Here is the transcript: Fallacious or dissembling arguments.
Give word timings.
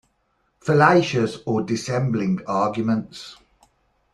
Fallacious 0.61 1.37
or 1.45 1.61
dissembling 1.61 2.41
arguments. 2.47 3.37